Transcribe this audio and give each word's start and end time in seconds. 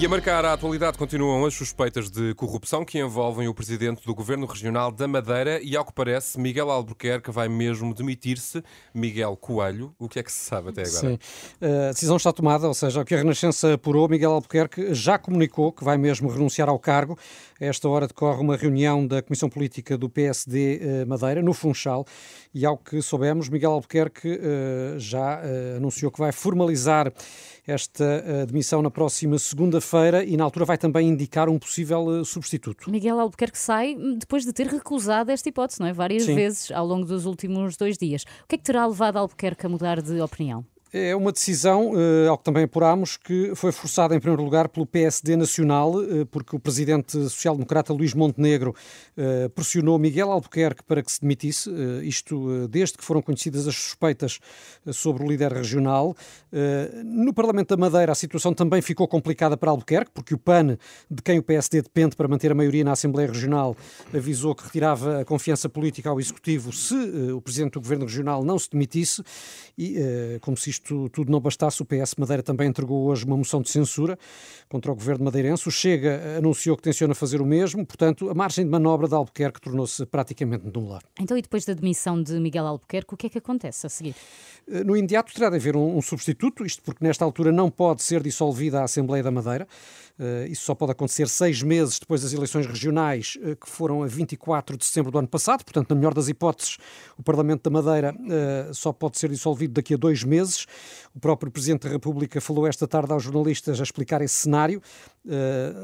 E 0.00 0.06
a 0.06 0.08
marcar 0.08 0.44
a 0.44 0.52
atualidade 0.52 0.96
continuam 0.96 1.44
as 1.44 1.54
suspeitas 1.54 2.08
de 2.08 2.32
corrupção 2.34 2.84
que 2.84 3.00
envolvem 3.00 3.48
o 3.48 3.54
presidente 3.54 4.06
do 4.06 4.14
Governo 4.14 4.46
Regional 4.46 4.92
da 4.92 5.08
Madeira 5.08 5.60
e, 5.60 5.76
ao 5.76 5.84
que 5.84 5.92
parece, 5.92 6.38
Miguel 6.38 6.70
Albuquerque 6.70 7.32
vai 7.32 7.48
mesmo 7.48 7.92
demitir-se. 7.92 8.62
Miguel 8.94 9.36
Coelho, 9.36 9.92
o 9.98 10.08
que 10.08 10.20
é 10.20 10.22
que 10.22 10.30
se 10.30 10.38
sabe 10.38 10.68
até 10.68 10.82
agora? 10.82 11.00
Sim, 11.00 11.18
a 11.88 11.90
decisão 11.90 12.16
está 12.16 12.32
tomada, 12.32 12.68
ou 12.68 12.74
seja, 12.74 13.00
o 13.00 13.04
que 13.04 13.12
a 13.12 13.18
Renascença 13.18 13.74
apurou, 13.74 14.08
Miguel 14.08 14.30
Albuquerque 14.30 14.94
já 14.94 15.18
comunicou 15.18 15.72
que 15.72 15.82
vai 15.82 15.98
mesmo 15.98 16.28
renunciar 16.28 16.68
ao 16.68 16.78
cargo. 16.78 17.18
A 17.60 17.64
esta 17.64 17.88
hora 17.88 18.06
decorre 18.06 18.40
uma 18.40 18.56
reunião 18.56 19.04
da 19.04 19.20
Comissão 19.20 19.50
Política 19.50 19.98
do 19.98 20.08
PSD 20.08 20.78
eh, 20.80 21.04
Madeira, 21.06 21.42
no 21.42 21.52
Funchal, 21.52 22.06
e 22.54 22.64
ao 22.64 22.78
que 22.78 23.02
soubemos, 23.02 23.48
Miguel 23.48 23.72
Albuquerque 23.72 24.28
eh, 24.28 24.94
já 24.96 25.40
eh, 25.42 25.74
anunciou 25.78 26.12
que 26.12 26.20
vai 26.20 26.30
formalizar 26.30 27.12
esta 27.66 28.46
demissão 28.46 28.80
na 28.80 28.90
próxima 28.90 29.38
segunda-feira 29.38 29.87
e 30.26 30.36
na 30.36 30.44
altura 30.44 30.64
vai 30.64 30.78
também 30.78 31.08
indicar 31.08 31.48
um 31.48 31.58
possível 31.58 32.24
substituto. 32.24 32.90
Miguel 32.90 33.18
Albuquerque 33.20 33.58
sai 33.58 33.96
depois 34.18 34.44
de 34.44 34.52
ter 34.52 34.66
recusado 34.66 35.30
esta 35.30 35.48
hipótese, 35.48 35.80
não 35.80 35.86
é? 35.86 35.92
Várias 35.92 36.24
Sim. 36.24 36.34
vezes 36.34 36.70
ao 36.70 36.86
longo 36.86 37.06
dos 37.06 37.26
últimos 37.26 37.76
dois 37.76 37.96
dias. 37.96 38.22
O 38.44 38.48
que 38.48 38.54
é 38.54 38.58
que 38.58 38.64
terá 38.64 38.86
levado 38.86 39.16
Albuquerque 39.16 39.66
a 39.66 39.68
mudar 39.68 40.00
de 40.00 40.20
opinião? 40.20 40.64
É 40.90 41.14
uma 41.14 41.30
decisão, 41.30 41.92
eh, 41.94 42.28
ao 42.28 42.38
que 42.38 42.44
também 42.44 42.64
apurámos, 42.64 43.18
que 43.18 43.54
foi 43.54 43.70
forçada 43.70 44.16
em 44.16 44.20
primeiro 44.20 44.42
lugar 44.42 44.70
pelo 44.70 44.86
PSD 44.86 45.36
Nacional, 45.36 46.02
eh, 46.02 46.24
porque 46.24 46.56
o 46.56 46.58
presidente 46.58 47.12
social-democrata 47.28 47.92
Luís 47.92 48.14
Montenegro 48.14 48.74
eh, 49.14 49.50
pressionou 49.50 49.98
Miguel 49.98 50.32
Albuquerque 50.32 50.82
para 50.82 51.02
que 51.02 51.12
se 51.12 51.20
demitisse, 51.20 51.70
isto 52.02 52.66
desde 52.68 52.96
que 52.96 53.04
foram 53.04 53.20
conhecidas 53.20 53.68
as 53.68 53.74
suspeitas 53.74 54.40
sobre 54.92 55.22
o 55.22 55.28
líder 55.28 55.52
regional. 55.52 56.16
No 57.04 57.32
Parlamento 57.34 57.76
da 57.76 57.76
Madeira 57.76 58.12
a 58.12 58.14
situação 58.14 58.54
também 58.54 58.80
ficou 58.80 59.06
complicada 59.06 59.56
para 59.56 59.70
Albuquerque, 59.70 60.10
porque 60.12 60.34
o 60.34 60.38
PAN, 60.38 60.78
de 61.10 61.22
quem 61.22 61.38
o 61.38 61.42
PSD 61.42 61.82
depende 61.82 62.16
para 62.16 62.28
manter 62.28 62.52
a 62.52 62.54
maioria 62.54 62.84
na 62.84 62.92
Assembleia 62.92 63.28
Regional, 63.28 63.76
avisou 64.14 64.54
que 64.54 64.64
retirava 64.64 65.20
a 65.20 65.24
confiança 65.24 65.68
política 65.68 66.08
ao 66.08 66.20
Executivo 66.20 66.72
se 66.72 66.94
o 67.32 67.40
presidente 67.40 67.72
do 67.72 67.80
Governo 67.80 68.06
Regional 68.06 68.44
não 68.44 68.58
se 68.58 68.70
demitisse, 68.70 69.22
e 69.76 69.96
como 70.40 70.56
se 70.56 70.70
isto 70.70 70.77
isto 70.78 71.08
tudo 71.10 71.30
não 71.30 71.40
bastasse, 71.40 71.82
o 71.82 71.84
PS 71.84 72.14
Madeira 72.16 72.42
também 72.42 72.68
entregou 72.68 73.06
hoje 73.06 73.24
uma 73.24 73.36
moção 73.36 73.60
de 73.60 73.68
censura 73.68 74.18
contra 74.68 74.90
o 74.90 74.94
governo 74.94 75.24
madeirense. 75.24 75.68
O 75.68 75.70
Chega 75.70 76.38
anunciou 76.38 76.76
que 76.76 76.82
tenciona 76.82 77.14
fazer 77.14 77.40
o 77.40 77.46
mesmo, 77.46 77.84
portanto, 77.84 78.30
a 78.30 78.34
margem 78.34 78.64
de 78.64 78.70
manobra 78.70 79.08
de 79.08 79.14
Albuquerque 79.14 79.60
tornou-se 79.60 80.06
praticamente 80.06 80.64
nula. 80.72 81.00
Então, 81.20 81.36
e 81.36 81.42
depois 81.42 81.64
da 81.64 81.74
demissão 81.74 82.22
de 82.22 82.38
Miguel 82.38 82.66
Albuquerque, 82.66 83.12
o 83.12 83.16
que 83.16 83.26
é 83.26 83.30
que 83.30 83.38
acontece 83.38 83.86
a 83.86 83.90
seguir? 83.90 84.14
Eh, 84.70 84.84
no 84.84 84.96
imediato 84.96 85.32
terá 85.34 85.50
de 85.50 85.56
haver 85.56 85.76
um, 85.76 85.96
um 85.96 86.02
substituto, 86.02 86.64
isto 86.64 86.82
porque 86.82 87.04
nesta 87.04 87.24
altura 87.24 87.50
não 87.50 87.70
pode 87.70 88.02
ser 88.02 88.22
dissolvida 88.22 88.80
a 88.80 88.84
Assembleia 88.84 89.22
da 89.22 89.30
Madeira. 89.30 89.66
Uh, 90.18 90.50
isso 90.50 90.64
só 90.64 90.74
pode 90.74 90.90
acontecer 90.90 91.28
seis 91.28 91.62
meses 91.62 92.00
depois 92.00 92.22
das 92.22 92.32
eleições 92.32 92.66
regionais, 92.66 93.38
uh, 93.40 93.54
que 93.54 93.68
foram 93.68 94.02
a 94.02 94.06
24 94.08 94.76
de 94.76 94.84
setembro 94.84 95.12
do 95.12 95.18
ano 95.18 95.28
passado. 95.28 95.64
Portanto, 95.64 95.90
na 95.90 95.94
melhor 95.96 96.12
das 96.12 96.28
hipóteses, 96.28 96.76
o 97.16 97.22
Parlamento 97.22 97.62
da 97.62 97.70
Madeira 97.70 98.12
uh, 98.12 98.74
só 98.74 98.92
pode 98.92 99.16
ser 99.16 99.30
dissolvido 99.30 99.74
daqui 99.74 99.94
a 99.94 99.96
dois 99.96 100.24
meses. 100.24 100.66
O 101.14 101.20
próprio 101.20 101.50
Presidente 101.50 101.82
da 101.82 101.90
República 101.90 102.40
falou 102.40 102.66
esta 102.66 102.86
tarde 102.86 103.12
aos 103.12 103.22
jornalistas 103.22 103.80
a 103.80 103.82
explicar 103.82 104.22
esse 104.22 104.34
cenário, 104.34 104.82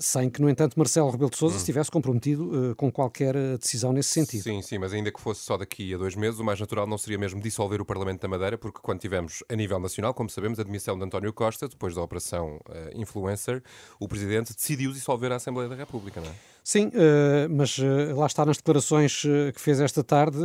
sem 0.00 0.30
que, 0.30 0.40
no 0.40 0.48
entanto, 0.48 0.74
Marcelo 0.76 1.10
Rebelo 1.10 1.30
de 1.30 1.36
Sousa 1.36 1.54
hum. 1.54 1.58
estivesse 1.58 1.90
comprometido 1.90 2.74
com 2.76 2.90
qualquer 2.90 3.34
decisão 3.58 3.92
nesse 3.92 4.10
sentido. 4.10 4.42
Sim, 4.42 4.62
sim, 4.62 4.78
mas 4.78 4.92
ainda 4.92 5.10
que 5.10 5.20
fosse 5.20 5.40
só 5.42 5.56
daqui 5.56 5.94
a 5.94 5.98
dois 5.98 6.14
meses, 6.14 6.38
o 6.40 6.44
mais 6.44 6.60
natural 6.60 6.86
não 6.86 6.98
seria 6.98 7.18
mesmo 7.18 7.40
dissolver 7.40 7.80
o 7.80 7.84
Parlamento 7.84 8.20
da 8.20 8.28
Madeira, 8.28 8.58
porque 8.58 8.80
quando 8.82 9.00
tivemos 9.00 9.42
a 9.48 9.56
nível 9.56 9.78
nacional, 9.78 10.14
como 10.14 10.28
sabemos, 10.28 10.58
a 10.58 10.62
demissão 10.62 10.98
de 10.98 11.04
António 11.04 11.32
Costa, 11.32 11.68
depois 11.68 11.94
da 11.94 12.02
operação 12.02 12.60
Influencer, 12.94 13.62
o 13.98 14.08
Presidente 14.08 14.54
decidiu 14.54 14.92
dissolver 14.92 15.32
a 15.32 15.36
Assembleia 15.36 15.68
da 15.68 15.76
República, 15.76 16.20
não 16.20 16.28
é? 16.28 16.34
Sim, 16.62 16.88
uh, 16.88 17.48
mas 17.50 17.78
uh, 17.78 18.14
lá 18.14 18.26
está 18.26 18.44
nas 18.44 18.58
declarações 18.58 19.24
uh, 19.24 19.52
que 19.54 19.60
fez 19.60 19.80
esta 19.80 20.04
tarde 20.04 20.38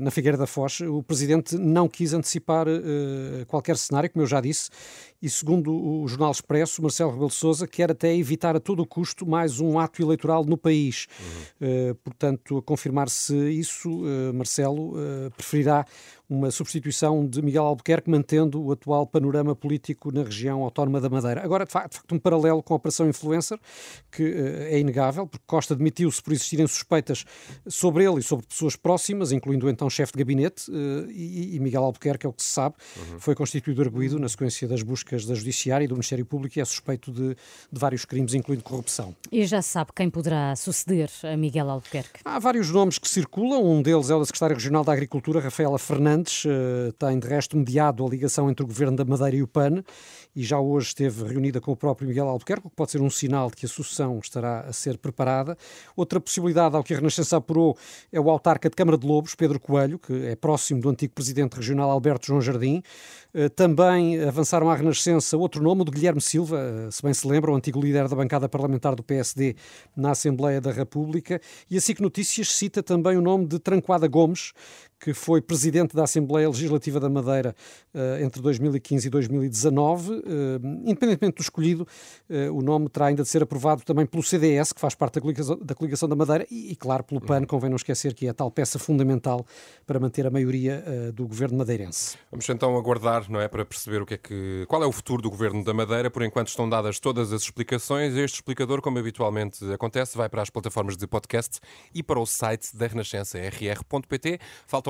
na 0.00 0.10
Figueira 0.10 0.38
da 0.38 0.46
Foz, 0.46 0.80
o 0.80 1.02
Presidente 1.02 1.56
não 1.56 1.88
quis 1.88 2.12
antecipar 2.14 2.66
qualquer 3.46 3.76
cenário, 3.76 4.08
como 4.10 4.22
eu 4.22 4.26
já 4.26 4.40
disse, 4.40 4.70
e 5.22 5.28
segundo 5.28 5.72
o 5.72 6.06
Jornal 6.08 6.30
Expresso, 6.30 6.82
Marcelo 6.82 7.10
Rebelo 7.10 7.28
de 7.28 7.34
Sousa 7.34 7.66
quer 7.66 7.90
até 7.90 8.14
evitar 8.14 8.56
a 8.56 8.60
todo 8.60 8.86
custo 8.86 9.26
mais 9.26 9.60
um 9.60 9.78
ato 9.78 10.02
eleitoral 10.02 10.44
no 10.44 10.56
país. 10.56 11.06
Uhum. 11.60 11.94
portanto, 12.02 12.58
a 12.58 12.62
confirmar-se 12.62 13.34
isso, 13.50 14.02
Marcelo 14.34 14.94
preferirá 15.36 15.84
uma 16.30 16.50
substituição 16.52 17.26
de 17.26 17.42
Miguel 17.42 17.64
Albuquerque, 17.64 18.08
mantendo 18.08 18.62
o 18.62 18.70
atual 18.70 19.04
panorama 19.04 19.56
político 19.56 20.12
na 20.12 20.22
região 20.22 20.62
autónoma 20.62 21.00
da 21.00 21.10
Madeira. 21.10 21.44
Agora, 21.44 21.64
de 21.64 21.72
facto, 21.72 22.00
um 22.12 22.18
paralelo 22.20 22.62
com 22.62 22.72
a 22.72 22.76
Operação 22.76 23.08
Influencer, 23.08 23.58
que 24.12 24.22
é 24.22 24.78
inegável, 24.78 25.26
porque 25.26 25.44
Costa 25.44 25.74
demitiu-se 25.74 26.22
por 26.22 26.32
existirem 26.32 26.68
suspeitas 26.68 27.24
sobre 27.66 28.04
ele 28.04 28.20
e 28.20 28.22
sobre 28.22 28.46
pessoas 28.46 28.76
próximas, 28.76 29.32
incluindo 29.32 29.66
o 29.66 29.70
então 29.70 29.90
chefe 29.90 30.12
de 30.12 30.18
gabinete, 30.20 30.70
uh, 30.70 31.10
e, 31.10 31.56
e, 31.56 31.60
Miguel 31.60 31.82
Albuquerque, 31.82 32.26
é 32.26 32.28
o 32.28 32.32
que 32.32 32.42
se 32.44 32.50
sabe, 32.50 32.76
uhum. 32.96 33.18
foi 33.18 33.34
constituído 33.34 33.82
arguído 33.82 34.18
na 34.18 34.28
sequência 34.28 34.68
das 34.68 34.82
buscas 34.82 35.26
da 35.26 35.34
Judiciária 35.34 35.84
e 35.84 35.88
do 35.88 35.94
Ministério 35.94 36.24
Público 36.24 36.58
e 36.58 36.62
é 36.62 36.64
suspeito 36.64 37.10
de, 37.10 37.30
de 37.30 37.80
vários 37.80 38.04
crimes, 38.04 38.34
incluindo 38.34 38.62
corrupção. 38.62 39.16
E 39.32 39.44
já 39.44 39.60
se 39.60 39.70
sabe 39.70 39.90
quem 39.94 40.08
poderá 40.08 40.54
suceder 40.54 41.10
a 41.24 41.36
Miguel 41.36 41.68
Albuquerque? 41.68 42.20
Há 42.24 42.38
vários 42.38 42.70
nomes 42.70 42.98
que 42.98 43.08
circulam, 43.08 43.64
um 43.64 43.82
deles 43.82 44.10
é 44.10 44.14
o 44.14 44.20
da 44.20 44.26
Secretária 44.26 44.54
Regional 44.54 44.84
da 44.84 44.92
Agricultura, 44.92 45.40
Rafaela 45.40 45.78
Fernandes, 45.78 46.19
uh, 46.28 46.92
tem 46.92 47.18
de 47.18 47.26
resto 47.26 47.56
mediado 47.56 48.04
a 48.04 48.08
ligação 48.08 48.50
entre 48.50 48.64
o 48.64 48.66
Governo 48.66 48.96
da 48.96 49.04
Madeira 49.04 49.36
e 49.36 49.42
o 49.42 49.46
PAN, 49.46 49.82
e 50.34 50.42
já 50.42 50.60
hoje 50.60 50.88
esteve 50.88 51.24
reunida 51.24 51.60
com 51.60 51.72
o 51.72 51.76
próprio 51.76 52.06
Miguel 52.08 52.28
Albuquerque, 52.28 52.66
o 52.66 52.70
que 52.70 52.76
pode 52.76 52.90
ser 52.90 53.00
um 53.00 53.10
sinal 53.10 53.50
de 53.50 53.56
que 53.56 53.66
a 53.66 53.68
sucessão 53.68 54.18
estará 54.18 54.60
a 54.60 54.72
ser 54.72 54.98
preparada. 54.98 55.56
Outra 55.96 56.20
possibilidade 56.20 56.76
ao 56.76 56.84
que 56.84 56.94
a 56.94 56.96
Renascença 56.96 57.36
apurou 57.36 57.76
é 58.12 58.20
o 58.20 58.30
autarca 58.30 58.68
de 58.68 58.76
Câmara 58.76 58.96
de 58.96 59.06
Lobos, 59.06 59.34
Pedro 59.34 59.58
Coelho, 59.58 59.98
que 59.98 60.26
é 60.26 60.36
próximo 60.36 60.80
do 60.80 60.88
antigo 60.88 61.12
presidente 61.14 61.54
regional 61.54 61.90
Alberto 61.90 62.26
João 62.26 62.40
Jardim. 62.40 62.82
Eh, 63.32 63.48
também 63.48 64.20
avançaram 64.22 64.68
à 64.68 64.74
Renascença 64.74 65.36
outro 65.36 65.62
nome, 65.62 65.82
o 65.82 65.84
de 65.84 65.92
Guilherme 65.92 66.20
Silva, 66.20 66.58
eh, 66.58 66.90
se 66.90 67.02
bem 67.02 67.14
se 67.14 67.26
lembra, 67.26 67.52
o 67.52 67.54
antigo 67.54 67.80
líder 67.80 68.08
da 68.08 68.16
bancada 68.16 68.48
parlamentar 68.48 68.96
do 68.96 69.02
PSD 69.02 69.54
na 69.96 70.10
Assembleia 70.10 70.60
da 70.60 70.72
República. 70.72 71.40
E 71.70 71.76
a 71.76 71.80
SIC 71.80 72.00
Notícias 72.00 72.48
cita 72.52 72.82
também 72.82 73.16
o 73.16 73.20
nome 73.20 73.46
de 73.46 73.58
Tranquada 73.58 74.08
Gomes, 74.08 74.52
que 75.00 75.14
foi 75.14 75.40
presidente 75.40 75.96
da 75.96 76.04
Assembleia 76.04 76.48
Legislativa 76.48 77.00
da 77.00 77.08
Madeira 77.08 77.56
uh, 77.94 78.22
entre 78.22 78.42
2015 78.42 79.06
e 79.06 79.10
2019. 79.10 80.12
Uh, 80.12 80.22
independentemente 80.84 81.36
do 81.36 81.42
escolhido, 81.42 81.88
uh, 82.28 82.54
o 82.54 82.60
nome 82.60 82.88
terá 82.88 83.06
ainda 83.06 83.22
de 83.22 83.28
ser 83.28 83.42
aprovado 83.42 83.82
também 83.82 84.04
pelo 84.04 84.22
CDS, 84.22 84.72
que 84.72 84.80
faz 84.80 84.94
parte 84.94 85.14
da 85.14 85.20
coligação 85.20 85.58
da, 85.60 85.74
coligação 85.74 86.08
da 86.08 86.14
Madeira, 86.14 86.46
e, 86.50 86.72
e, 86.72 86.76
claro, 86.76 87.02
pelo 87.02 87.20
PAN, 87.20 87.44
convém 87.44 87.70
não 87.70 87.76
esquecer 87.76 88.12
que 88.14 88.26
é 88.26 88.30
a 88.30 88.34
tal 88.34 88.50
peça 88.50 88.78
fundamental 88.78 89.46
para 89.86 89.98
manter 89.98 90.26
a 90.26 90.30
maioria 90.30 90.84
do 91.14 91.26
governo 91.26 91.58
madeirense. 91.58 92.18
Vamos 92.30 92.48
então 92.48 92.76
aguardar, 92.76 93.30
não 93.30 93.40
é, 93.40 93.48
para 93.48 93.64
perceber 93.64 94.02
o 94.02 94.06
que 94.06 94.14
é 94.14 94.18
que, 94.18 94.66
qual 94.68 94.82
é 94.82 94.86
o 94.86 94.92
futuro 94.92 95.22
do 95.22 95.30
governo 95.30 95.64
da 95.64 95.72
Madeira. 95.72 96.10
Por 96.10 96.22
enquanto 96.22 96.48
estão 96.48 96.68
dadas 96.68 97.00
todas 97.00 97.32
as 97.32 97.42
explicações. 97.42 98.14
Este 98.14 98.36
explicador, 98.36 98.82
como 98.82 98.98
habitualmente 98.98 99.64
acontece, 99.72 100.16
vai 100.16 100.28
para 100.28 100.42
as 100.42 100.50
plataformas 100.50 100.96
de 100.96 101.06
podcast 101.06 101.60
e 101.94 102.02
para 102.02 102.20
o 102.20 102.26
site 102.26 102.76
da 102.76 102.86
Renascença, 102.86 103.38
rr.pt. 103.38 104.38
Faltam 104.66 104.89